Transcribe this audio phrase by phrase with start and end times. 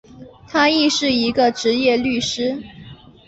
[0.47, 2.59] 他亦是一个执业律师。